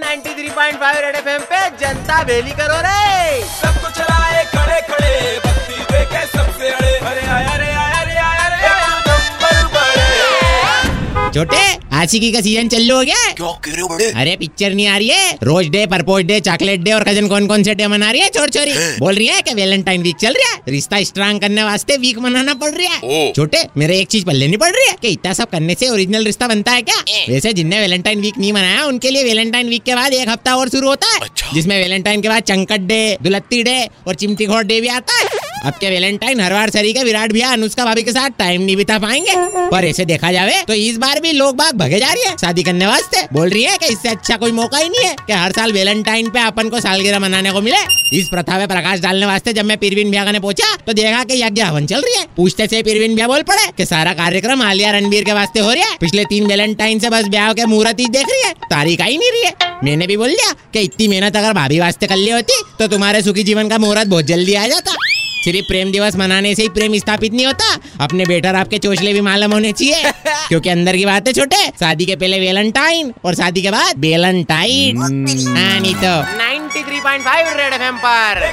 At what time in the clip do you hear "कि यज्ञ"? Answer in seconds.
51.24-51.62